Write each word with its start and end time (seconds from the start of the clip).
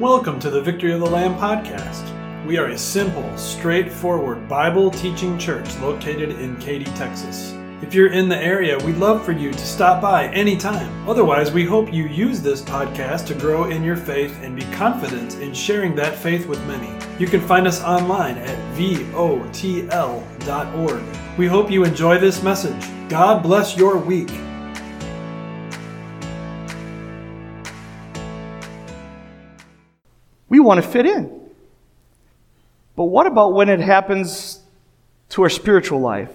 Welcome 0.00 0.40
to 0.40 0.48
the 0.48 0.62
Victory 0.62 0.92
of 0.92 1.00
the 1.00 1.10
Lamb 1.10 1.34
podcast. 1.34 2.06
We 2.46 2.56
are 2.56 2.68
a 2.68 2.78
simple, 2.78 3.36
straightforward 3.36 4.48
Bible 4.48 4.90
teaching 4.90 5.36
church 5.36 5.76
located 5.80 6.30
in 6.40 6.56
Katy, 6.56 6.86
Texas. 6.96 7.54
If 7.82 7.92
you're 7.92 8.10
in 8.10 8.26
the 8.26 8.38
area, 8.38 8.78
we'd 8.78 8.96
love 8.96 9.22
for 9.22 9.32
you 9.32 9.52
to 9.52 9.58
stop 9.58 10.00
by 10.00 10.28
anytime. 10.28 11.06
Otherwise, 11.06 11.52
we 11.52 11.66
hope 11.66 11.92
you 11.92 12.06
use 12.06 12.40
this 12.40 12.62
podcast 12.62 13.26
to 13.26 13.34
grow 13.34 13.64
in 13.64 13.84
your 13.84 13.94
faith 13.94 14.34
and 14.40 14.56
be 14.56 14.64
confident 14.72 15.34
in 15.34 15.52
sharing 15.52 15.94
that 15.96 16.16
faith 16.16 16.46
with 16.46 16.64
many. 16.66 16.90
You 17.18 17.26
can 17.26 17.42
find 17.42 17.66
us 17.66 17.82
online 17.82 18.38
at 18.38 18.56
votl.org. 18.78 19.82
We 21.36 21.46
hope 21.46 21.70
you 21.70 21.84
enjoy 21.84 22.16
this 22.16 22.42
message. 22.42 22.88
God 23.10 23.42
bless 23.42 23.76
your 23.76 23.98
week. 23.98 24.30
We 30.50 30.60
want 30.60 30.82
to 30.82 30.86
fit 30.86 31.06
in. 31.06 31.40
But 32.96 33.04
what 33.04 33.26
about 33.26 33.54
when 33.54 33.70
it 33.70 33.80
happens 33.80 34.60
to 35.30 35.42
our 35.42 35.48
spiritual 35.48 36.00
life? 36.00 36.30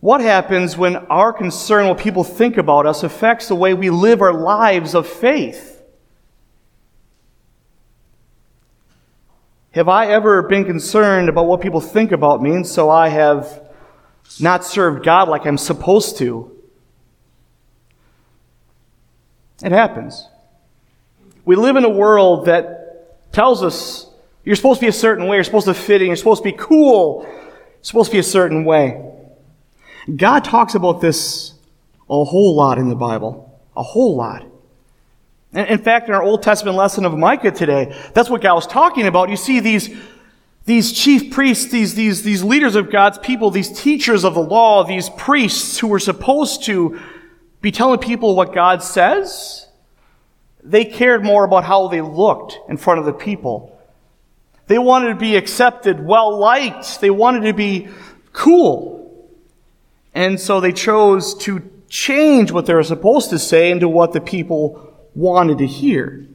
What 0.00 0.20
happens 0.20 0.76
when 0.76 0.96
our 0.96 1.32
concern, 1.32 1.86
what 1.86 1.98
people 1.98 2.24
think 2.24 2.56
about 2.56 2.86
us, 2.86 3.04
affects 3.04 3.46
the 3.46 3.54
way 3.54 3.74
we 3.74 3.90
live 3.90 4.20
our 4.20 4.32
lives 4.32 4.96
of 4.96 5.06
faith? 5.06 5.80
Have 9.72 9.88
I 9.88 10.06
ever 10.06 10.42
been 10.42 10.64
concerned 10.64 11.28
about 11.28 11.46
what 11.46 11.60
people 11.60 11.80
think 11.80 12.10
about 12.10 12.42
me, 12.42 12.50
and 12.50 12.66
so 12.66 12.90
I 12.90 13.08
have 13.08 13.62
not 14.40 14.64
served 14.64 15.04
God 15.04 15.28
like 15.28 15.46
I'm 15.46 15.56
supposed 15.56 16.18
to? 16.18 16.50
It 19.62 19.70
happens. 19.70 20.26
We 21.44 21.56
live 21.56 21.76
in 21.76 21.84
a 21.84 21.90
world 21.90 22.46
that 22.46 23.32
tells 23.32 23.62
us 23.62 24.08
you're 24.44 24.56
supposed 24.56 24.80
to 24.80 24.86
be 24.86 24.88
a 24.88 24.92
certain 24.92 25.26
way, 25.26 25.36
you're 25.36 25.44
supposed 25.44 25.66
to 25.66 25.74
fit 25.74 26.02
in, 26.02 26.08
you're 26.08 26.16
supposed 26.16 26.42
to 26.42 26.50
be 26.50 26.56
cool, 26.56 27.22
you're 27.24 27.58
supposed 27.82 28.10
to 28.10 28.16
be 28.16 28.18
a 28.18 28.24
certain 28.24 28.64
way. 28.64 29.10
God 30.16 30.44
talks 30.44 30.74
about 30.74 31.00
this 31.00 31.54
a 32.10 32.24
whole 32.24 32.54
lot 32.54 32.78
in 32.78 32.88
the 32.88 32.96
Bible. 32.96 33.60
A 33.76 33.82
whole 33.82 34.16
lot. 34.16 34.44
In 35.54 35.78
fact, 35.78 36.08
in 36.08 36.14
our 36.14 36.22
Old 36.22 36.42
Testament 36.42 36.76
lesson 36.76 37.04
of 37.04 37.16
Micah 37.16 37.50
today, 37.50 37.94
that's 38.14 38.30
what 38.30 38.40
God 38.40 38.54
was 38.54 38.66
talking 38.66 39.06
about. 39.06 39.28
You 39.28 39.36
see 39.36 39.60
these, 39.60 39.94
these 40.64 40.92
chief 40.92 41.32
priests, 41.32 41.70
these, 41.70 41.94
these, 41.94 42.22
these 42.22 42.42
leaders 42.42 42.74
of 42.74 42.90
God's 42.90 43.18
people, 43.18 43.50
these 43.50 43.70
teachers 43.70 44.24
of 44.24 44.34
the 44.34 44.42
law, 44.42 44.82
these 44.84 45.10
priests 45.10 45.78
who 45.78 45.88
were 45.88 45.98
supposed 45.98 46.64
to 46.64 46.98
be 47.60 47.70
telling 47.70 47.98
people 47.98 48.34
what 48.34 48.54
God 48.54 48.82
says, 48.82 49.68
they 50.62 50.84
cared 50.84 51.24
more 51.24 51.44
about 51.44 51.64
how 51.64 51.88
they 51.88 52.00
looked 52.00 52.58
in 52.68 52.76
front 52.76 53.00
of 53.00 53.06
the 53.06 53.12
people. 53.12 53.78
They 54.66 54.78
wanted 54.78 55.08
to 55.08 55.16
be 55.16 55.36
accepted, 55.36 56.04
well 56.04 56.38
liked. 56.38 57.00
They 57.00 57.10
wanted 57.10 57.42
to 57.42 57.52
be 57.52 57.88
cool. 58.32 59.28
And 60.14 60.38
so 60.38 60.60
they 60.60 60.72
chose 60.72 61.34
to 61.38 61.68
change 61.88 62.52
what 62.52 62.66
they 62.66 62.74
were 62.74 62.82
supposed 62.82 63.30
to 63.30 63.38
say 63.38 63.70
into 63.70 63.88
what 63.88 64.12
the 64.12 64.20
people 64.20 64.94
wanted 65.14 65.58
to 65.58 65.66
hear. 65.66 66.26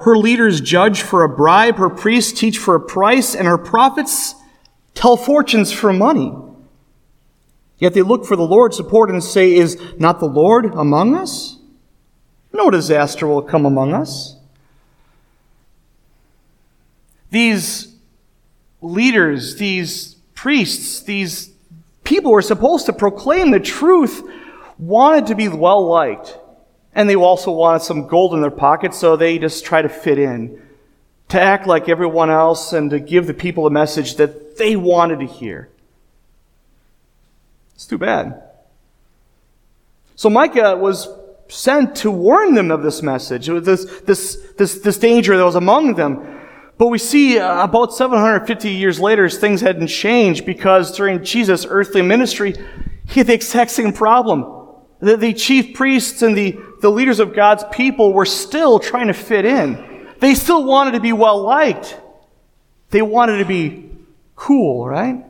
Her 0.00 0.16
leaders 0.16 0.60
judge 0.60 1.02
for 1.02 1.24
a 1.24 1.28
bribe, 1.28 1.76
her 1.76 1.90
priests 1.90 2.38
teach 2.38 2.58
for 2.58 2.74
a 2.74 2.80
price, 2.80 3.34
and 3.34 3.46
her 3.46 3.58
prophets 3.58 4.34
tell 4.94 5.16
fortunes 5.16 5.72
for 5.72 5.92
money. 5.92 6.34
Yet 7.78 7.94
they 7.94 8.02
look 8.02 8.24
for 8.24 8.36
the 8.36 8.46
Lord's 8.46 8.76
support 8.76 9.10
and 9.10 9.22
say, 9.22 9.54
Is 9.54 9.80
not 9.98 10.20
the 10.20 10.26
Lord 10.26 10.66
among 10.74 11.14
us? 11.14 11.55
No 12.56 12.70
disaster 12.70 13.26
will 13.26 13.42
come 13.42 13.66
among 13.66 13.92
us. 13.92 14.34
These 17.30 17.94
leaders, 18.80 19.56
these 19.56 20.14
priests, 20.34 21.02
these 21.02 21.50
people 22.02 22.30
who 22.30 22.36
are 22.38 22.42
supposed 22.42 22.86
to 22.86 22.94
proclaim 22.94 23.50
the 23.50 23.60
truth 23.60 24.22
wanted 24.78 25.26
to 25.26 25.34
be 25.34 25.48
well 25.48 25.86
liked. 25.86 26.38
And 26.94 27.10
they 27.10 27.14
also 27.14 27.52
wanted 27.52 27.82
some 27.82 28.06
gold 28.06 28.32
in 28.32 28.40
their 28.40 28.50
pockets, 28.50 28.96
so 28.96 29.16
they 29.16 29.38
just 29.38 29.66
try 29.66 29.82
to 29.82 29.88
fit 29.90 30.18
in, 30.18 30.62
to 31.28 31.38
act 31.38 31.66
like 31.66 31.90
everyone 31.90 32.30
else, 32.30 32.72
and 32.72 32.88
to 32.88 32.98
give 32.98 33.26
the 33.26 33.34
people 33.34 33.66
a 33.66 33.70
message 33.70 34.16
that 34.16 34.56
they 34.56 34.76
wanted 34.76 35.20
to 35.20 35.26
hear. 35.26 35.68
It's 37.74 37.86
too 37.86 37.98
bad. 37.98 38.42
So 40.14 40.30
Micah 40.30 40.74
was 40.76 41.06
sent 41.48 41.96
to 41.96 42.10
warn 42.10 42.54
them 42.54 42.70
of 42.70 42.82
this 42.82 43.02
message, 43.02 43.46
this, 43.46 43.84
this, 44.02 44.36
this, 44.56 44.80
this 44.80 44.98
danger 44.98 45.36
that 45.36 45.44
was 45.44 45.54
among 45.54 45.94
them. 45.94 46.36
But 46.78 46.88
we 46.88 46.98
see 46.98 47.38
uh, 47.38 47.64
about 47.64 47.94
750 47.94 48.70
years 48.70 49.00
later, 49.00 49.28
things 49.28 49.60
hadn't 49.60 49.86
changed 49.86 50.44
because 50.44 50.94
during 50.96 51.24
Jesus' 51.24 51.66
earthly 51.68 52.02
ministry, 52.02 52.54
he 53.08 53.20
had 53.20 53.28
the 53.28 53.34
exact 53.34 53.70
same 53.70 53.92
problem. 53.92 54.44
The, 55.00 55.16
the 55.16 55.32
chief 55.32 55.74
priests 55.74 56.22
and 56.22 56.36
the, 56.36 56.58
the 56.80 56.90
leaders 56.90 57.20
of 57.20 57.34
God's 57.34 57.64
people 57.72 58.12
were 58.12 58.26
still 58.26 58.78
trying 58.78 59.06
to 59.06 59.14
fit 59.14 59.44
in. 59.44 60.08
They 60.20 60.34
still 60.34 60.64
wanted 60.64 60.92
to 60.92 61.00
be 61.00 61.12
well 61.12 61.40
liked. 61.42 61.98
They 62.90 63.02
wanted 63.02 63.38
to 63.38 63.44
be 63.44 63.90
cool, 64.34 64.86
right? 64.86 65.24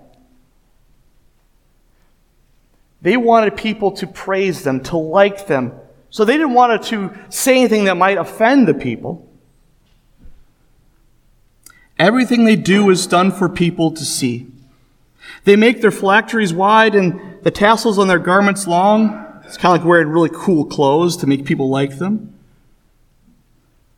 They 3.02 3.16
wanted 3.16 3.56
people 3.56 3.92
to 3.92 4.06
praise 4.06 4.64
them, 4.64 4.82
to 4.84 4.96
like 4.96 5.46
them. 5.46 5.72
So 6.16 6.24
they 6.24 6.38
didn't 6.38 6.54
want 6.54 6.82
to 6.84 7.12
say 7.28 7.58
anything 7.58 7.84
that 7.84 7.98
might 7.98 8.16
offend 8.16 8.66
the 8.66 8.72
people. 8.72 9.28
Everything 11.98 12.46
they 12.46 12.56
do 12.56 12.88
is 12.88 13.06
done 13.06 13.30
for 13.30 13.50
people 13.50 13.90
to 13.90 14.02
see. 14.02 14.46
They 15.44 15.56
make 15.56 15.82
their 15.82 15.90
phylacteries 15.90 16.54
wide 16.54 16.94
and 16.94 17.42
the 17.42 17.50
tassels 17.50 17.98
on 17.98 18.08
their 18.08 18.18
garments 18.18 18.66
long. 18.66 19.42
It's 19.44 19.58
kind 19.58 19.76
of 19.76 19.82
like 19.82 19.86
wearing 19.86 20.08
really 20.08 20.30
cool 20.32 20.64
clothes 20.64 21.18
to 21.18 21.26
make 21.26 21.44
people 21.44 21.68
like 21.68 21.98
them. 21.98 22.32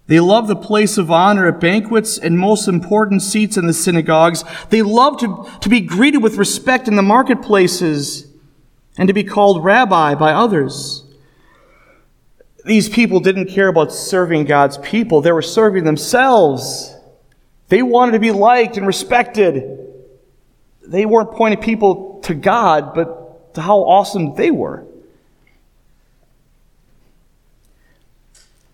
They 0.09 0.19
love 0.19 0.49
the 0.49 0.57
place 0.57 0.99
of 0.99 1.13
honor 1.13 1.47
at 1.47 1.61
banquets 1.61 2.19
and 2.19 2.37
most 2.37 2.67
important 2.67 3.23
seats 3.23 3.57
in 3.57 3.69
the 3.69 3.73
synagogues. 3.73 4.43
They 4.71 4.83
love 4.83 5.21
to, 5.21 5.49
to 5.61 5.69
be 5.69 5.81
greeted 5.81 6.21
with 6.25 6.35
respect 6.35 6.89
in 6.89 6.97
the 6.97 7.03
marketplaces 7.03 8.27
and 8.97 9.07
to 9.07 9.15
be 9.15 9.23
called 9.23 9.63
rabbi 9.63 10.17
by 10.17 10.33
others. 10.33 11.05
These 12.69 12.91
people 12.91 13.21
didn't 13.21 13.47
care 13.47 13.69
about 13.69 13.95
serving 13.95 14.45
God's 14.45 14.77
people. 14.77 15.23
They 15.23 15.33
were 15.33 15.41
serving 15.41 15.85
themselves. 15.85 16.95
They 17.69 17.83
wanted 17.83 18.13
to 18.13 18.19
be 18.19 18.31
liked 18.31 18.77
and 18.77 18.87
respected. 18.87 19.65
They 20.87 21.07
weren't 21.07 21.33
pointing 21.33 21.63
people 21.63 22.21
to 22.25 22.35
God, 22.35 22.93
but 22.93 23.55
to 23.55 23.63
how 23.63 23.79
awesome 23.79 24.35
they 24.35 24.51
were. 24.51 24.87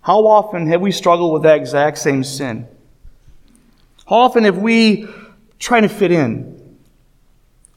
How 0.01 0.27
often 0.27 0.67
have 0.67 0.81
we 0.81 0.91
struggled 0.91 1.33
with 1.33 1.45
that 1.45 1.59
exact 1.59 1.99
same 1.99 2.25
sin? 2.25 2.67
How 4.09 4.17
often 4.17 4.43
have 4.43 4.59
we 4.59 5.07
tried 5.61 5.83
to 5.83 5.89
fit 5.89 6.11
in? 6.11 6.79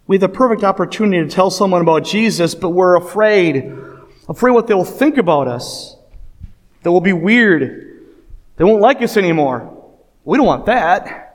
We 0.07 0.15
have 0.15 0.21
the 0.21 0.29
perfect 0.29 0.63
opportunity 0.63 1.23
to 1.23 1.29
tell 1.29 1.51
someone 1.51 1.83
about 1.83 2.05
Jesus, 2.05 2.55
but 2.55 2.71
we're 2.71 2.97
afraid, 2.97 3.71
afraid 4.27 4.53
what 4.53 4.65
they'll 4.65 4.83
think 4.83 5.17
about 5.17 5.47
us. 5.47 5.93
That 6.83 6.91
will 6.91 7.01
be 7.01 7.13
weird. 7.13 8.05
They 8.57 8.63
won't 8.63 8.81
like 8.81 9.01
us 9.01 9.17
anymore. 9.17 9.73
We 10.23 10.37
don't 10.37 10.45
want 10.45 10.65
that. 10.65 11.27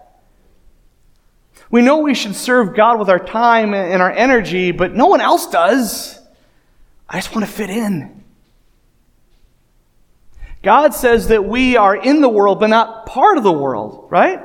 We 1.71 1.81
know 1.81 1.99
we 1.99 2.15
should 2.15 2.37
serve 2.37 2.77
God 2.77 2.99
with 2.99 3.09
our 3.09 3.19
time 3.19 3.73
and 3.73 4.03
our 4.03 4.11
energy, 4.11 4.73
but 4.73 4.95
no 4.95 5.07
one 5.07 5.21
else 5.21 5.47
does. 5.49 6.21
I 7.09 7.17
just 7.19 7.35
want 7.35 7.47
to 7.47 7.53
fit 7.53 7.71
in. 7.71 8.23
God 10.63 10.95
says 10.95 11.29
that 11.29 11.45
we 11.45 11.77
are 11.77 11.97
in 11.97 12.21
the 12.21 12.29
world, 12.29 12.61
but 12.61 12.69
not 12.69 13.07
part 13.07 13.39
of 13.39 13.43
the 13.43 13.53
world, 13.53 14.09
right? 14.11 14.41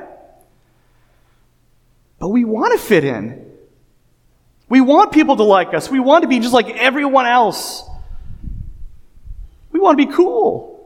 But 2.18 2.28
we 2.28 2.44
want 2.44 2.72
to 2.72 2.84
fit 2.84 3.04
in. 3.04 3.46
We 4.68 4.80
want 4.80 5.12
people 5.12 5.36
to 5.36 5.44
like 5.44 5.74
us. 5.74 5.90
We 5.90 6.00
want 6.00 6.22
to 6.22 6.28
be 6.28 6.40
just 6.40 6.52
like 6.52 6.68
everyone 6.70 7.26
else. 7.26 7.84
We 9.70 9.80
want 9.80 9.98
to 9.98 10.06
be 10.06 10.12
cool. 10.12 10.77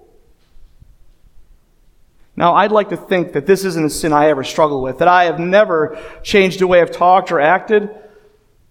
Now, 2.42 2.56
I'd 2.56 2.72
like 2.72 2.88
to 2.88 2.96
think 2.96 3.34
that 3.34 3.46
this 3.46 3.64
isn't 3.64 3.86
a 3.86 3.88
sin 3.88 4.12
I 4.12 4.26
ever 4.26 4.42
struggle 4.42 4.82
with, 4.82 4.98
that 4.98 5.06
I 5.06 5.26
have 5.26 5.38
never 5.38 5.96
changed 6.24 6.58
the 6.58 6.66
way 6.66 6.80
I've 6.80 6.90
talked 6.90 7.30
or 7.30 7.38
acted. 7.40 7.88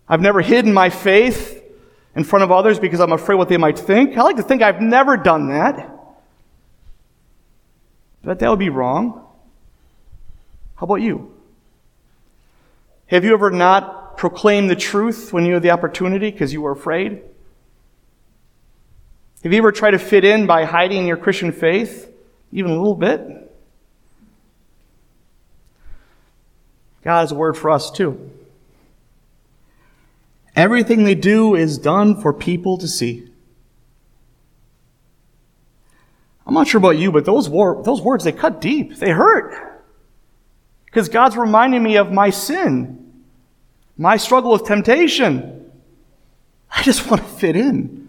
I've 0.09 0.19
never 0.19 0.41
hidden 0.41 0.73
my 0.73 0.89
faith 0.89 1.63
in 2.13 2.25
front 2.25 2.44
of 2.44 2.51
others 2.51 2.79
because 2.79 3.00
I'm 3.00 3.13
afraid 3.13 3.35
what 3.35 3.47
they 3.47 3.56
might 3.56 3.79
think. 3.79 4.18
I 4.18 4.23
like 4.23 4.35
to 4.35 4.44
think 4.44 4.62
I've 4.62 4.81
never 4.81 5.15
done 5.15 5.47
that. 5.51 5.89
But 8.21 8.39
that 8.39 8.50
would 8.50 8.59
be 8.59 8.68
wrong. 8.68 9.25
How 10.75 10.83
about 10.83 10.95
you? 10.95 11.33
Have 13.06 13.23
you 13.23 13.31
ever 13.31 13.51
not 13.51 14.18
proclaimed 14.18 14.69
the 14.69 14.75
truth 14.75 15.31
when 15.31 15.45
you 15.45 15.53
had 15.53 15.63
the 15.63 15.71
opportunity 15.71 16.29
because 16.29 16.51
you 16.51 16.62
were 16.62 16.73
afraid? 16.73 17.21
Have 19.44 19.53
you 19.53 19.59
ever 19.59 19.71
tried 19.71 19.91
to 19.91 19.97
fit 19.97 20.25
in 20.25 20.45
by 20.45 20.65
hiding 20.65 21.07
your 21.07 21.15
Christian 21.15 21.53
faith, 21.53 22.13
even 22.51 22.71
a 22.71 22.77
little 22.77 22.97
bit? 22.97 23.47
God 27.03 27.21
has 27.21 27.31
a 27.31 27.36
word 27.36 27.57
for 27.57 27.69
us 27.69 27.89
too. 27.89 28.30
Everything 30.56 31.03
they 31.03 31.15
do 31.15 31.56
is 31.56 31.77
done 31.77 32.19
for 32.21 32.33
people 32.33 32.77
to 32.77 32.88
see. 32.88 33.27
I'm 36.45 36.53
not 36.53 36.68
sure 36.68 36.80
about 36.80 36.98
you, 36.98 37.12
but 37.12 37.25
those, 37.25 37.48
wor- 37.48 37.81
those 37.83 38.01
words, 38.01 38.24
they 38.24 38.31
cut 38.31 38.59
deep. 38.59 38.98
They 38.98 39.12
hurt. 39.12 39.81
Because 40.86 41.07
God's 41.07 41.38
reminding 41.38 41.81
me 41.81 41.95
of 41.95 42.12
my 42.12 42.30
sin, 42.30 43.24
my 43.97 44.18
struggle 44.18 44.51
with 44.51 44.65
temptation. 44.65 45.71
I 46.69 46.83
just 46.83 47.09
want 47.09 47.21
to 47.21 47.27
fit 47.27 47.56
in. 47.56 48.01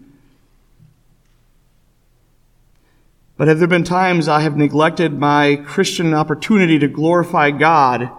But 3.37 3.47
have 3.47 3.59
there 3.59 3.67
been 3.67 3.83
times 3.83 4.27
I 4.27 4.41
have 4.41 4.57
neglected 4.57 5.17
my 5.17 5.55
Christian 5.65 6.13
opportunity 6.13 6.77
to 6.79 6.87
glorify 6.87 7.51
God 7.51 8.11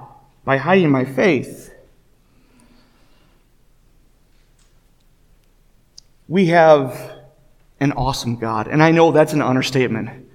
by 0.45 0.57
hiding 0.59 0.91
my 0.91 1.05
faith? 1.05 1.73
We 6.29 6.47
have 6.47 7.13
an 7.81 7.93
awesome 7.93 8.37
God, 8.37 8.67
and 8.69 8.83
I 8.83 8.91
know 8.91 9.13
that's 9.13 9.33
an 9.33 9.43
understatement. 9.43 10.27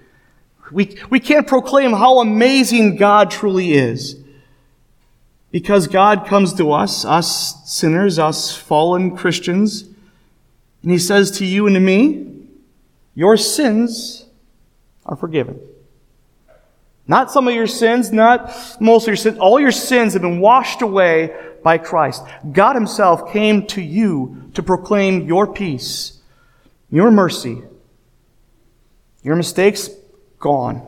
We, 0.71 0.97
we 1.09 1.19
can't 1.19 1.47
proclaim 1.47 1.93
how 1.93 2.19
amazing 2.19 2.97
God 2.97 3.31
truly 3.31 3.73
is. 3.73 4.17
Because 5.51 5.87
God 5.87 6.27
comes 6.27 6.53
to 6.53 6.71
us, 6.71 7.05
us 7.05 7.67
sinners, 7.71 8.19
us 8.19 8.55
fallen 8.55 9.17
Christians, 9.17 9.89
and 10.83 10.91
He 10.91 10.99
says 10.99 11.31
to 11.39 11.45
you 11.45 11.65
and 11.65 11.75
to 11.75 11.79
me, 11.79 12.45
Your 13.15 13.35
sins 13.35 14.27
are 15.07 15.15
forgiven. 15.15 15.59
Not 17.09 17.31
some 17.31 17.47
of 17.47 17.55
your 17.55 17.65
sins, 17.65 18.11
not 18.11 18.55
most 18.79 19.05
of 19.05 19.07
your 19.07 19.15
sins. 19.15 19.39
All 19.39 19.59
your 19.59 19.71
sins 19.71 20.13
have 20.13 20.21
been 20.21 20.39
washed 20.39 20.83
away 20.83 21.35
by 21.63 21.79
Christ. 21.79 22.23
God 22.51 22.75
Himself 22.75 23.33
came 23.33 23.65
to 23.67 23.81
you 23.81 24.51
to 24.53 24.61
proclaim 24.61 25.25
your 25.25 25.51
peace, 25.51 26.19
your 26.91 27.09
mercy, 27.09 27.63
your 29.23 29.35
mistakes 29.35 29.89
gone 30.37 30.87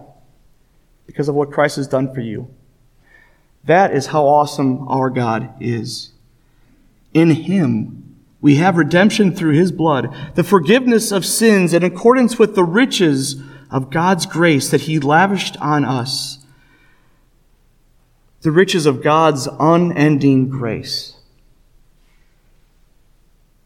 because 1.08 1.28
of 1.28 1.34
what 1.34 1.52
Christ 1.52 1.78
has 1.78 1.88
done 1.88 2.14
for 2.14 2.22
you. 2.22 2.54
That 3.64 3.92
is 3.92 4.06
how 4.06 4.28
awesome 4.28 4.88
our 4.88 5.10
God 5.10 5.52
is. 5.60 6.12
In 7.16 7.32
Him, 7.32 8.16
we 8.42 8.58
have 8.58 8.78
redemption 8.78 9.34
through 9.34 9.54
His 9.54 9.72
blood, 9.72 10.16
the 10.36 10.44
forgiveness 10.44 11.12
of 11.12 11.26
sins 11.26 11.74
in 11.74 11.84
accordance 11.84 12.38
with 12.38 12.54
the 12.54 12.64
riches 12.64 13.42
of 13.72 13.90
God's 13.90 14.26
grace 14.26 14.70
that 14.70 14.82
He 14.82 15.00
lavished 15.00 15.58
on 15.58 15.86
us. 15.86 16.46
The 18.42 18.52
riches 18.52 18.86
of 18.86 19.02
God's 19.02 19.48
unending 19.60 20.50
grace. 20.50 21.16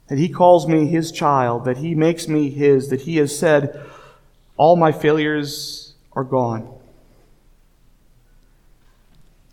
That 0.07 0.19
He 0.19 0.29
calls 0.29 0.67
me 0.67 0.85
His 0.85 1.11
child, 1.11 1.65
that 1.65 1.77
He 1.77 1.95
makes 1.95 2.27
me 2.27 2.49
His, 2.49 2.89
that 2.89 3.01
He 3.01 3.17
has 3.17 3.37
said, 3.37 3.83
All 4.55 4.75
my 4.75 4.91
failures 4.91 5.95
are 6.13 6.23
gone. 6.23 6.71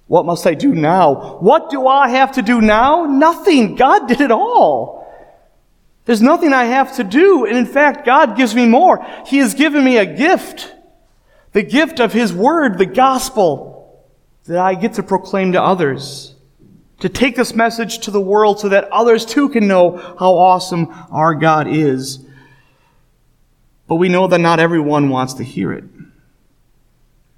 What 0.06 0.26
must 0.26 0.46
I 0.46 0.52
do 0.52 0.75
now? 0.75 1.38
What 1.38 1.70
do 1.70 1.87
I 1.87 2.08
have 2.10 2.32
to 2.32 2.43
do 2.43 2.60
now? 2.60 3.06
Nothing. 3.06 3.76
God 3.76 4.06
did 4.08 4.20
it 4.20 4.31
all. 4.31 5.01
There's 6.04 6.22
nothing 6.22 6.52
I 6.52 6.64
have 6.64 6.96
to 6.96 7.04
do. 7.04 7.44
And 7.44 7.56
in 7.56 7.66
fact, 7.66 8.04
God 8.04 8.37
gives 8.37 8.54
me 8.54 8.66
more. 8.66 9.04
He 9.26 9.38
has 9.38 9.54
given 9.54 9.84
me 9.84 9.99
a 9.99 10.06
gift. 10.06 10.75
The 11.52 11.62
gift 11.62 12.00
of 12.00 12.12
His 12.12 12.32
Word, 12.32 12.78
the 12.78 12.87
gospel, 12.87 14.04
that 14.44 14.58
I 14.58 14.75
get 14.75 14.94
to 14.94 15.02
proclaim 15.02 15.52
to 15.52 15.62
others. 15.62 16.34
To 17.00 17.08
take 17.08 17.37
this 17.37 17.54
message 17.54 17.99
to 18.00 18.10
the 18.10 18.20
world 18.20 18.60
so 18.60 18.69
that 18.69 18.90
others 18.90 19.25
too 19.25 19.49
can 19.49 19.69
know 19.69 19.96
how 19.96 20.34
awesome 20.34 20.88
our 21.10 21.34
God 21.34 21.69
is. 21.69 22.25
But 23.87 23.96
we 23.96 24.08
know 24.08 24.26
that 24.28 24.38
not 24.38 24.60
everyone 24.60 25.08
wants 25.08 25.34
to 25.34 25.44
hear 25.44 25.72
it. 25.72 25.84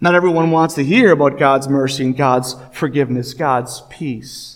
Not 0.00 0.14
everyone 0.14 0.50
wants 0.50 0.74
to 0.74 0.84
hear 0.84 1.12
about 1.12 1.38
God's 1.38 1.66
mercy 1.66 2.04
and 2.04 2.16
God's 2.16 2.56
forgiveness, 2.72 3.32
God's 3.32 3.82
peace. 3.88 4.53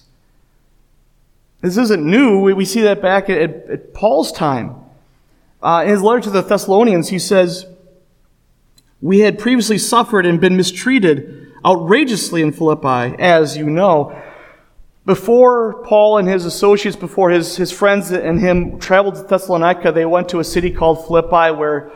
This 1.61 1.77
isn't 1.77 2.05
new. 2.05 2.41
We, 2.41 2.65
see 2.65 2.83
that 2.83 3.03
back 3.03 3.29
at, 3.29 3.39
at 3.41 3.95
Paul's 3.95 4.31
time. 4.31 4.77
Uh, 5.61 5.83
in 5.85 5.91
his 5.91 6.03
letter 6.03 6.21
to 6.21 6.31
the 6.31 6.43
Thessalonians, 6.43 7.09
he 7.09 7.19
says, 7.19 7.67
We 9.01 9.21
had 9.21 9.39
previously 9.39 9.79
suffered 9.79 10.25
and 10.25 10.41
been 10.41 10.57
mistreated 10.57 11.53
outrageously 11.65 12.43
in 12.43 12.53
Philippi, 12.53 13.17
as 13.21 13.57
you 13.57 13.69
know. 13.69 14.23
Before 15.05 15.83
Paul 15.85 16.19
and 16.19 16.29
his 16.29 16.45
associates, 16.45 16.97
before 16.97 17.31
his, 17.31 17.57
his 17.57 17.73
friends 17.73 18.11
and 18.13 18.39
him 18.39 18.79
traveled 18.79 19.17
to 19.17 19.23
Thessalonica, 19.23 19.91
they 19.91 20.05
went 20.05 20.29
to 20.29 20.39
a 20.39 20.45
city 20.45 20.71
called 20.71 21.07
Philippi 21.07 21.57
where, 21.57 21.91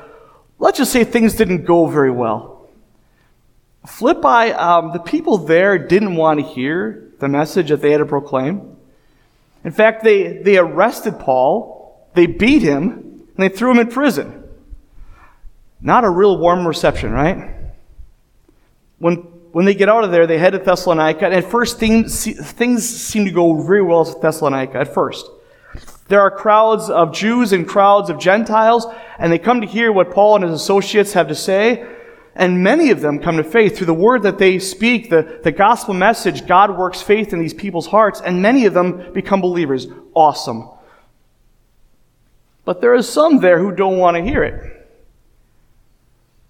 let's 0.59 0.79
just 0.79 0.93
say, 0.93 1.05
things 1.05 1.35
didn't 1.35 1.67
go 1.67 1.87
very 1.87 2.11
well. 2.11 2.70
Philippi, 3.87 4.53
um, 4.53 4.93
the 4.93 4.99
people 4.99 5.38
there 5.38 5.76
didn't 5.79 6.17
want 6.17 6.41
to 6.41 6.47
hear 6.47 7.12
the 7.19 7.29
message 7.29 7.69
that 7.69 7.82
they 7.82 7.93
had 7.93 7.99
to 7.99 8.06
proclaim. 8.06 8.76
In 9.64 9.70
fact, 9.70 10.03
they, 10.03 10.38
they 10.38 10.59
arrested 10.59 11.19
Paul, 11.19 12.09
they 12.14 12.26
beat 12.26 12.62
him, 12.62 12.82
and 12.82 13.37
they 13.38 13.49
threw 13.49 13.70
him 13.70 13.79
in 13.79 13.88
prison. 13.88 14.43
Not 15.81 16.05
a 16.05 16.11
real 16.11 16.38
warm 16.38 16.67
reception, 16.67 17.12
right? 17.12 17.55
When, 18.99 19.17
when 19.53 19.64
they 19.64 19.75
get 19.75 19.88
out 19.88 20.05
of 20.05 20.11
there, 20.11 20.26
they 20.26 20.38
head 20.38 20.50
to 20.50 20.59
Thessalonica, 20.59 21.25
and 21.25 21.35
at 21.35 21.44
first 21.44 21.79
things, 21.79 22.25
things 22.53 22.88
seem 22.88 23.25
to 23.25 23.31
go 23.31 23.62
very 23.62 23.82
well 23.82 24.09
at 24.09 24.20
Thessalonica, 24.20 24.79
at 24.79 24.93
first. 24.94 25.26
There 26.09 26.20
are 26.20 26.31
crowds 26.31 26.91
of 26.91 27.14
Jews 27.14 27.53
and 27.53 27.67
crowds 27.67 28.11
of 28.11 28.19
Gentiles, 28.19 28.87
and 29.19 29.32
they 29.32 29.38
come 29.38 29.61
to 29.61 29.67
hear 29.67 29.93
what 29.93 30.11
Paul 30.11 30.37
and 30.37 30.44
his 30.44 30.61
associates 30.61 31.14
have 31.14 31.29
to 31.29 31.35
say. 31.35 31.87
And 32.34 32.62
many 32.62 32.90
of 32.90 33.00
them 33.02 33.19
come 33.19 33.37
to 33.37 33.44
faith 33.44 33.76
through 33.76 33.87
the 33.87 33.94
word 33.94 34.23
that 34.23 34.38
they 34.38 34.58
speak, 34.58 35.11
the, 35.11 35.40
the 35.43 35.52
gospel 35.52 35.93
message. 35.93 36.46
God 36.46 36.76
works 36.76 37.02
faith 37.02 37.32
in 37.32 37.40
these 37.40 37.52
people's 37.52 37.88
hearts, 37.88 38.20
and 38.20 38.40
many 38.40 38.64
of 38.64 38.73
them 38.73 39.12
become 39.12 39.40
believers. 39.40 39.87
Awesome. 40.14 40.69
But 42.64 42.81
there 42.81 42.94
are 42.94 43.02
some 43.02 43.40
there 43.40 43.58
who 43.58 43.73
don't 43.73 43.99
want 43.99 44.17
to 44.17 44.23
hear 44.23 44.43
it. 44.43 44.88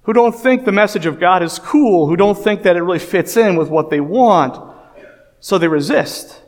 Who 0.02 0.12
don't 0.12 0.34
think 0.34 0.64
the 0.64 0.72
message 0.72 1.06
of 1.06 1.20
God 1.20 1.42
is 1.42 1.58
cool, 1.58 2.08
who 2.08 2.16
don't 2.16 2.38
think 2.38 2.62
that 2.62 2.76
it 2.76 2.82
really 2.82 2.98
fits 2.98 3.36
in 3.36 3.56
with 3.56 3.68
what 3.68 3.90
they 3.90 4.00
want. 4.00 4.70
So 5.40 5.58
they 5.58 5.68
resist. 5.68 6.40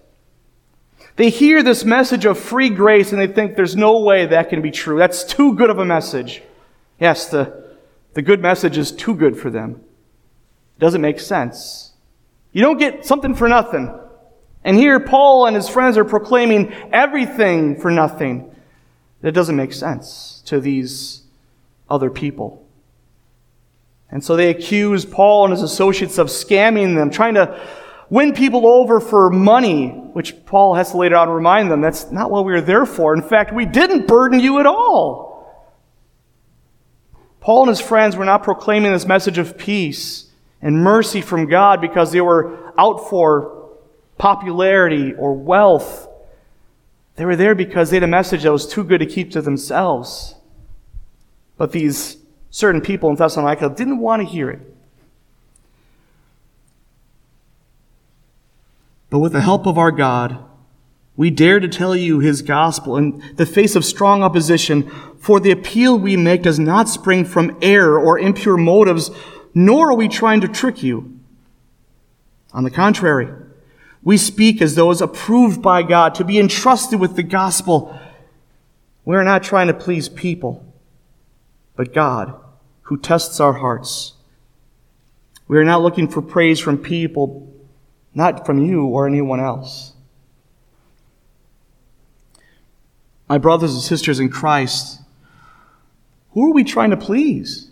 They 1.16 1.30
hear 1.30 1.62
this 1.62 1.84
message 1.84 2.24
of 2.24 2.38
free 2.38 2.70
grace 2.70 3.12
and 3.12 3.20
they 3.20 3.28
think 3.28 3.54
there's 3.54 3.76
no 3.76 4.00
way 4.00 4.26
that 4.26 4.48
can 4.48 4.62
be 4.62 4.72
true. 4.72 4.98
That's 4.98 5.22
too 5.22 5.54
good 5.54 5.70
of 5.70 5.78
a 5.78 5.84
message. 5.84 6.42
Yes, 7.00 7.28
the 7.28 7.63
the 8.14 8.22
good 8.22 8.40
message 8.40 8.78
is 8.78 8.90
too 8.92 9.14
good 9.14 9.36
for 9.36 9.50
them. 9.50 9.80
It 10.76 10.80
doesn't 10.80 11.00
make 11.00 11.20
sense. 11.20 11.92
You 12.52 12.62
don't 12.62 12.78
get 12.78 13.04
something 13.04 13.34
for 13.34 13.48
nothing. 13.48 13.92
And 14.64 14.76
here 14.76 14.98
Paul 14.98 15.46
and 15.46 15.54
his 15.54 15.68
friends 15.68 15.98
are 15.98 16.04
proclaiming 16.04 16.72
everything 16.92 17.78
for 17.80 17.90
nothing. 17.90 18.50
That 19.20 19.32
doesn't 19.32 19.56
make 19.56 19.72
sense 19.72 20.42
to 20.46 20.60
these 20.60 21.22
other 21.88 22.10
people. 22.10 22.64
And 24.10 24.22
so 24.22 24.36
they 24.36 24.50
accuse 24.50 25.04
Paul 25.04 25.46
and 25.46 25.52
his 25.52 25.62
associates 25.62 26.18
of 26.18 26.28
scamming 26.28 26.94
them, 26.94 27.10
trying 27.10 27.34
to 27.34 27.60
win 28.10 28.32
people 28.32 28.66
over 28.66 29.00
for 29.00 29.30
money, 29.30 29.88
which 29.88 30.44
Paul 30.46 30.74
has 30.74 30.92
to 30.92 30.98
later 30.98 31.16
on 31.16 31.28
remind 31.30 31.70
them 31.70 31.80
that's 31.80 32.10
not 32.12 32.30
what 32.30 32.44
we 32.44 32.52
were 32.52 32.60
there 32.60 32.86
for. 32.86 33.14
In 33.14 33.22
fact, 33.22 33.52
we 33.52 33.66
didn't 33.66 34.06
burden 34.06 34.38
you 34.38 34.60
at 34.60 34.66
all. 34.66 35.33
Paul 37.44 37.64
and 37.64 37.68
his 37.68 37.80
friends 37.80 38.16
were 38.16 38.24
not 38.24 38.42
proclaiming 38.42 38.92
this 38.92 39.04
message 39.04 39.36
of 39.36 39.58
peace 39.58 40.30
and 40.62 40.82
mercy 40.82 41.20
from 41.20 41.46
God 41.46 41.78
because 41.82 42.10
they 42.10 42.22
were 42.22 42.72
out 42.78 43.10
for 43.10 43.68
popularity 44.16 45.12
or 45.12 45.34
wealth. 45.34 46.08
They 47.16 47.26
were 47.26 47.36
there 47.36 47.54
because 47.54 47.90
they 47.90 47.96
had 47.96 48.02
a 48.02 48.06
message 48.06 48.44
that 48.44 48.52
was 48.52 48.66
too 48.66 48.82
good 48.82 49.00
to 49.00 49.06
keep 49.06 49.30
to 49.32 49.42
themselves. 49.42 50.36
But 51.58 51.72
these 51.72 52.16
certain 52.48 52.80
people 52.80 53.10
in 53.10 53.16
Thessalonica 53.16 53.68
didn't 53.68 53.98
want 53.98 54.22
to 54.22 54.26
hear 54.26 54.48
it. 54.48 54.60
But 59.10 59.18
with 59.18 59.34
the 59.34 59.42
help 59.42 59.66
of 59.66 59.76
our 59.76 59.90
God, 59.90 60.42
we 61.16 61.30
dare 61.30 61.60
to 61.60 61.68
tell 61.68 61.94
you 61.94 62.18
his 62.18 62.42
gospel 62.42 62.96
in 62.96 63.22
the 63.36 63.46
face 63.46 63.76
of 63.76 63.84
strong 63.84 64.22
opposition, 64.22 64.90
for 65.18 65.40
the 65.40 65.52
appeal 65.52 65.98
we 65.98 66.16
make 66.16 66.42
does 66.42 66.58
not 66.58 66.88
spring 66.88 67.24
from 67.24 67.56
error 67.62 67.98
or 67.98 68.18
impure 68.18 68.56
motives, 68.56 69.10
nor 69.54 69.90
are 69.90 69.94
we 69.94 70.08
trying 70.08 70.40
to 70.40 70.48
trick 70.48 70.82
you. 70.82 71.18
On 72.52 72.64
the 72.64 72.70
contrary, 72.70 73.32
we 74.02 74.16
speak 74.16 74.60
as 74.60 74.74
those 74.74 75.00
approved 75.00 75.62
by 75.62 75.82
God 75.82 76.14
to 76.16 76.24
be 76.24 76.38
entrusted 76.38 77.00
with 77.00 77.16
the 77.16 77.22
gospel. 77.22 77.98
We're 79.04 79.24
not 79.24 79.42
trying 79.42 79.68
to 79.68 79.74
please 79.74 80.08
people. 80.08 80.64
but 81.76 81.92
God, 81.92 82.34
who 82.82 82.96
tests 82.96 83.40
our 83.40 83.54
hearts. 83.54 84.14
We 85.48 85.58
are 85.58 85.64
not 85.64 85.82
looking 85.82 86.08
for 86.08 86.22
praise 86.22 86.60
from 86.60 86.78
people, 86.78 87.52
not 88.14 88.46
from 88.46 88.64
you 88.64 88.86
or 88.86 89.06
anyone 89.06 89.40
else. 89.40 89.93
My 93.28 93.38
brothers 93.38 93.72
and 93.72 93.82
sisters 93.82 94.20
in 94.20 94.28
Christ, 94.28 95.00
who 96.32 96.50
are 96.50 96.54
we 96.54 96.64
trying 96.64 96.90
to 96.90 96.96
please? 96.96 97.70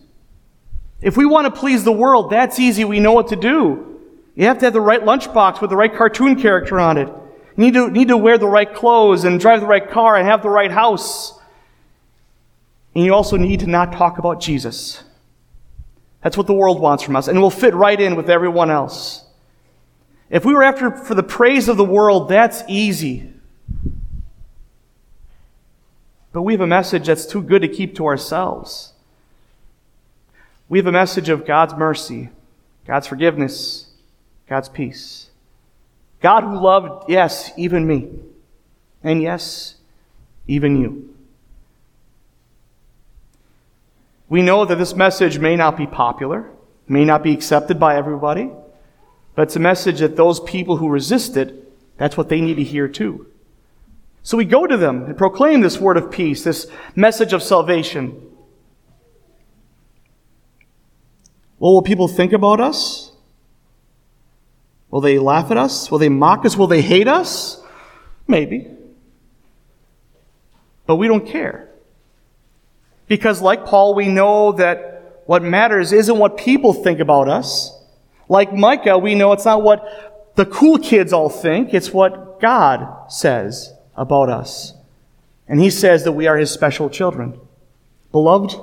If 1.00 1.16
we 1.16 1.26
want 1.26 1.52
to 1.52 1.60
please 1.60 1.84
the 1.84 1.92
world, 1.92 2.30
that's 2.30 2.58
easy. 2.58 2.84
We 2.84 3.00
know 3.00 3.12
what 3.12 3.28
to 3.28 3.36
do. 3.36 4.00
You 4.34 4.46
have 4.46 4.58
to 4.58 4.66
have 4.66 4.72
the 4.72 4.80
right 4.80 5.02
lunchbox 5.02 5.60
with 5.60 5.70
the 5.70 5.76
right 5.76 5.94
cartoon 5.94 6.40
character 6.40 6.80
on 6.80 6.96
it. 6.96 7.08
You 7.08 7.64
need 7.64 7.74
to, 7.74 7.90
need 7.90 8.08
to 8.08 8.16
wear 8.16 8.38
the 8.38 8.48
right 8.48 8.72
clothes 8.72 9.24
and 9.24 9.38
drive 9.38 9.60
the 9.60 9.66
right 9.66 9.90
car 9.90 10.16
and 10.16 10.26
have 10.26 10.42
the 10.42 10.48
right 10.48 10.70
house. 10.70 11.38
And 12.94 13.04
you 13.04 13.12
also 13.12 13.36
need 13.36 13.60
to 13.60 13.66
not 13.66 13.92
talk 13.92 14.18
about 14.18 14.40
Jesus. 14.40 15.02
That's 16.22 16.36
what 16.36 16.46
the 16.46 16.54
world 16.54 16.80
wants 16.80 17.02
from 17.02 17.16
us, 17.16 17.26
and 17.26 17.40
we'll 17.40 17.50
fit 17.50 17.74
right 17.74 18.00
in 18.00 18.14
with 18.14 18.30
everyone 18.30 18.70
else. 18.70 19.24
If 20.30 20.44
we 20.44 20.54
were 20.54 20.62
after 20.62 20.90
for 20.90 21.14
the 21.14 21.22
praise 21.22 21.68
of 21.68 21.76
the 21.76 21.84
world, 21.84 22.28
that's 22.28 22.62
easy. 22.68 23.31
But 26.32 26.42
we 26.42 26.54
have 26.54 26.60
a 26.60 26.66
message 26.66 27.06
that's 27.06 27.26
too 27.26 27.42
good 27.42 27.62
to 27.62 27.68
keep 27.68 27.94
to 27.96 28.06
ourselves. 28.06 28.92
We 30.68 30.78
have 30.78 30.86
a 30.86 30.92
message 30.92 31.28
of 31.28 31.44
God's 31.44 31.74
mercy, 31.74 32.30
God's 32.86 33.06
forgiveness, 33.06 33.90
God's 34.48 34.70
peace. 34.70 35.30
God 36.20 36.44
who 36.44 36.58
loved, 36.58 37.10
yes, 37.10 37.50
even 37.58 37.86
me. 37.86 38.08
And 39.02 39.20
yes, 39.20 39.74
even 40.46 40.80
you. 40.80 41.14
We 44.28 44.40
know 44.40 44.64
that 44.64 44.76
this 44.76 44.94
message 44.94 45.38
may 45.38 45.56
not 45.56 45.76
be 45.76 45.86
popular, 45.86 46.48
may 46.88 47.04
not 47.04 47.22
be 47.22 47.34
accepted 47.34 47.78
by 47.78 47.96
everybody, 47.96 48.50
but 49.34 49.42
it's 49.42 49.56
a 49.56 49.60
message 49.60 50.00
that 50.00 50.16
those 50.16 50.40
people 50.40 50.78
who 50.78 50.88
resist 50.88 51.36
it, 51.36 51.70
that's 51.98 52.16
what 52.16 52.30
they 52.30 52.40
need 52.40 52.54
to 52.54 52.64
hear 52.64 52.88
too. 52.88 53.26
So 54.22 54.36
we 54.36 54.44
go 54.44 54.66
to 54.66 54.76
them 54.76 55.04
and 55.04 55.16
proclaim 55.16 55.60
this 55.60 55.78
word 55.78 55.96
of 55.96 56.10
peace, 56.10 56.44
this 56.44 56.66
message 56.94 57.32
of 57.32 57.42
salvation. 57.42 58.30
What 61.58 61.70
will 61.70 61.82
people 61.82 62.08
think 62.08 62.32
about 62.32 62.60
us? 62.60 63.12
Will 64.90 65.00
they 65.00 65.18
laugh 65.18 65.50
at 65.50 65.56
us? 65.56 65.90
Will 65.90 65.98
they 65.98 66.08
mock 66.08 66.44
us? 66.44 66.56
Will 66.56 66.66
they 66.66 66.82
hate 66.82 67.08
us? 67.08 67.60
Maybe. 68.28 68.68
But 70.86 70.96
we 70.96 71.08
don't 71.08 71.26
care. 71.26 71.70
Because, 73.08 73.40
like 73.40 73.64
Paul, 73.64 73.94
we 73.94 74.08
know 74.08 74.52
that 74.52 75.22
what 75.26 75.42
matters 75.42 75.92
isn't 75.92 76.18
what 76.18 76.36
people 76.36 76.72
think 76.72 77.00
about 77.00 77.28
us. 77.28 77.76
Like 78.28 78.52
Micah, 78.52 78.98
we 78.98 79.14
know 79.14 79.32
it's 79.32 79.44
not 79.44 79.62
what 79.62 80.32
the 80.36 80.46
cool 80.46 80.78
kids 80.78 81.12
all 81.12 81.28
think, 81.28 81.74
it's 81.74 81.92
what 81.92 82.40
God 82.40 83.10
says 83.10 83.72
about 83.96 84.28
us. 84.28 84.74
And 85.48 85.60
He 85.60 85.70
says 85.70 86.04
that 86.04 86.12
we 86.12 86.26
are 86.26 86.36
His 86.36 86.50
special 86.50 86.88
children, 86.88 87.38
beloved, 88.10 88.54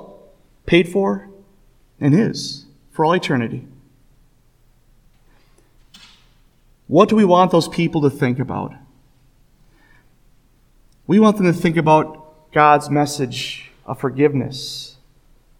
paid 0.66 0.88
for, 0.88 1.28
and 2.00 2.14
His 2.14 2.66
for 2.92 3.04
all 3.04 3.14
eternity. 3.14 3.66
What 6.86 7.08
do 7.08 7.14
we 7.14 7.24
want 7.24 7.52
those 7.52 7.68
people 7.68 8.00
to 8.02 8.10
think 8.10 8.40
about? 8.40 8.74
We 11.06 11.20
want 11.20 11.36
them 11.36 11.46
to 11.46 11.52
think 11.52 11.76
about 11.76 12.52
God's 12.52 12.90
message 12.90 13.70
of 13.86 14.00
forgiveness. 14.00 14.96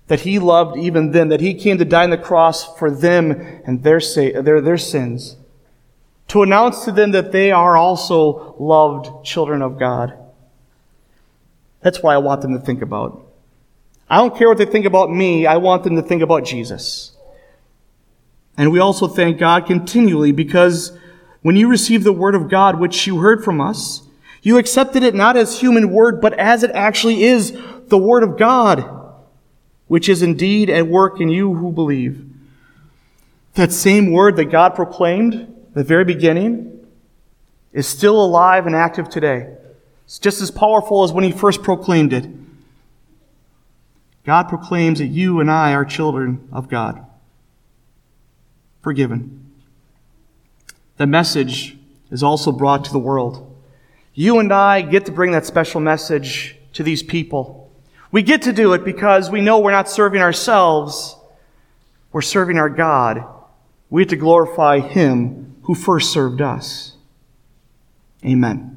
That 0.09 0.21
he 0.21 0.39
loved 0.39 0.77
even 0.77 1.13
them, 1.13 1.29
that 1.29 1.41
he 1.41 1.55
came 1.55 1.79
to 1.79 1.85
die 1.85 2.05
on 2.05 2.11
the 2.11 2.19
cross 2.19 2.77
for 2.77 2.91
them 2.91 3.31
and 3.65 3.83
their, 3.83 4.01
their, 4.01 4.61
their 4.61 4.77
sins. 4.77 5.37
To 6.31 6.45
announce 6.45 6.85
to 6.85 6.93
them 6.93 7.11
that 7.11 7.33
they 7.33 7.51
are 7.51 7.77
also 7.77 8.55
loved 8.61 9.25
children 9.25 9.63
of 9.63 9.81
God. 9.81 10.17
That's 11.81 12.05
why 12.05 12.15
I 12.15 12.19
want 12.19 12.43
them 12.43 12.53
to 12.57 12.65
think 12.65 12.83
about. 12.83 13.27
I 14.09 14.19
don't 14.19 14.37
care 14.37 14.49
what 14.49 14.57
they 14.57 14.65
think 14.65 14.87
about 14.87 15.11
me, 15.11 15.47
I 15.47 15.57
want 15.57 15.83
them 15.83 15.97
to 15.97 16.03
think 16.03 16.23
about 16.23 16.45
Jesus. 16.45 17.17
And 18.57 18.71
we 18.71 18.79
also 18.79 19.09
thank 19.09 19.39
God 19.39 19.67
continually 19.67 20.31
because 20.31 20.97
when 21.43 21.57
you 21.57 21.69
received 21.69 22.05
the 22.05 22.13
word 22.13 22.37
of 22.37 22.49
God, 22.49 22.79
which 22.79 23.09
you 23.09 23.19
heard 23.19 23.43
from 23.43 23.61
us, 23.61 24.03
you 24.41 24.57
accepted 24.57 25.03
it 25.03 25.17
not 25.17 25.37
as 25.37 25.59
human 25.59 25.91
word, 25.91 26.21
but 26.21 26.35
as 26.35 26.63
it 26.63 26.71
actually 26.71 27.25
is, 27.25 27.59
the 27.89 27.99
Word 27.99 28.23
of 28.23 28.39
God, 28.39 28.89
which 29.89 30.09
is 30.09 30.23
indeed 30.23 30.71
at 30.71 30.87
work 30.87 31.21
in 31.21 31.29
you 31.29 31.55
who 31.55 31.73
believe. 31.73 32.25
That 33.55 33.73
same 33.73 34.13
Word 34.13 34.37
that 34.37 34.47
God 34.47 34.77
proclaimed 34.77 35.60
the 35.75 35.85
very 35.85 36.05
beginning 36.05 36.87
is 37.73 37.87
still 37.87 38.23
alive 38.23 38.67
and 38.67 38.75
active 38.75 39.09
today. 39.09 39.55
It's 40.05 40.19
just 40.19 40.41
as 40.41 40.51
powerful 40.51 41.05
as 41.05 41.13
when 41.13 41.25
He 41.25 41.33
first 41.33 41.63
proclaimed 41.63 42.13
it. 42.13 42.27
God 44.25 44.49
proclaims 44.49 44.99
that 44.99 45.07
you 45.07 45.41
and 45.41 45.51
I 45.51 45.73
are 45.73 45.85
children 45.85 46.49
of 46.53 46.69
God, 46.69 47.05
forgiven. 48.83 49.53
The 50.97 51.07
message 51.07 51.79
is 52.11 52.23
also 52.23 52.53
brought 52.53 52.85
to 52.85 52.93
the 52.93 52.99
world. 52.99 53.47
You 54.13 54.39
and 54.39 54.53
I 54.53 54.83
get 54.83 55.07
to 55.07 55.13
bring 55.13 55.31
that 55.33 55.47
special 55.47 55.81
message 55.81 56.57
to 56.75 56.83
these 56.83 57.03
people. 57.03 57.73
We 58.13 58.23
get 58.23 58.43
to 58.43 58.53
do 58.53 58.73
it 58.73 58.85
because 58.85 59.31
we 59.31 59.41
know 59.41 59.61
we're 59.61 59.71
not 59.71 59.89
serving 59.89 60.21
ourselves, 60.21 61.17
we're 62.13 62.21
serving 62.21 62.59
our 62.59 62.69
God. 62.69 63.25
We 63.89 64.03
have 64.03 64.11
to 64.11 64.17
glorify 64.17 64.81
Him 64.81 65.57
who 65.71 65.75
first 65.77 66.11
served 66.11 66.43
us. 66.43 66.97
Amen. 68.27 68.77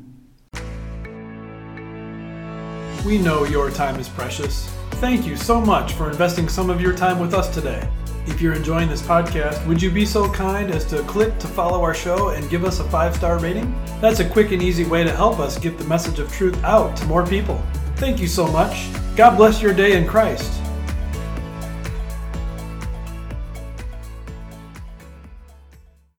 We 3.03 3.17
know 3.17 3.45
your 3.45 3.71
time 3.71 4.00
is 4.00 4.07
precious. 4.07 4.69
Thank 5.01 5.25
you 5.25 5.35
so 5.35 5.59
much 5.59 5.93
for 5.93 6.12
investing 6.12 6.47
some 6.47 6.69
of 6.69 6.79
your 6.79 6.95
time 6.95 7.17
with 7.17 7.33
us 7.33 7.51
today. 7.51 7.89
If 8.27 8.41
you're 8.41 8.53
enjoying 8.53 8.89
this 8.89 9.01
podcast, 9.01 9.65
would 9.65 9.81
you 9.81 9.89
be 9.89 10.05
so 10.05 10.31
kind 10.31 10.69
as 10.69 10.85
to 10.91 11.01
click 11.05 11.39
to 11.39 11.47
follow 11.47 11.81
our 11.81 11.95
show 11.95 12.29
and 12.29 12.47
give 12.47 12.63
us 12.63 12.79
a 12.79 12.83
five 12.83 13.15
star 13.15 13.39
rating? 13.39 13.73
That's 14.00 14.19
a 14.19 14.29
quick 14.29 14.51
and 14.51 14.62
easy 14.62 14.85
way 14.85 15.03
to 15.03 15.12
help 15.12 15.39
us 15.39 15.57
get 15.57 15.79
the 15.79 15.85
message 15.85 16.19
of 16.19 16.31
truth 16.31 16.63
out 16.63 16.95
to 16.97 17.05
more 17.07 17.25
people. 17.25 17.59
Thank 17.95 18.19
you 18.19 18.27
so 18.27 18.45
much. 18.45 18.88
God 19.15 19.35
bless 19.35 19.63
your 19.63 19.73
day 19.73 19.97
in 19.97 20.07
Christ. 20.07 20.62